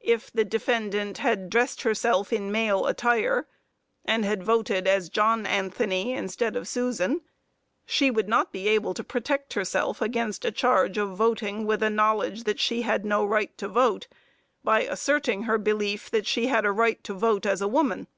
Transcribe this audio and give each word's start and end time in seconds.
If 0.00 0.28
the 0.32 0.44
defendant 0.44 1.18
had 1.18 1.48
dressed 1.48 1.82
herself 1.82 2.32
in 2.32 2.50
male 2.50 2.84
attire, 2.88 3.46
and 4.04 4.24
had 4.24 4.42
voted 4.42 4.88
as 4.88 5.08
John 5.08 5.46
Anthony, 5.46 6.14
instead 6.14 6.56
of 6.56 6.66
Susan, 6.66 7.20
she 7.86 8.10
would 8.10 8.28
not 8.28 8.50
be 8.50 8.66
able 8.66 8.92
to 8.92 9.04
protect 9.04 9.52
herself 9.52 10.02
against 10.02 10.44
a 10.44 10.50
charge 10.50 10.98
of 10.98 11.10
voting 11.16 11.64
with 11.64 11.80
a 11.80 11.90
knowledge 11.90 12.42
that 12.42 12.58
she 12.58 12.82
had 12.82 13.04
no 13.04 13.24
right 13.24 13.56
to 13.58 13.68
vote, 13.68 14.08
by 14.64 14.82
asserting 14.82 15.44
her 15.44 15.58
belief 15.58 16.10
that 16.10 16.26
she 16.26 16.48
had 16.48 16.66
a 16.66 16.72
right 16.72 17.04
to 17.04 17.14
vote 17.14 17.46
as 17.46 17.62
a 17.62 17.68
woman. 17.68 18.08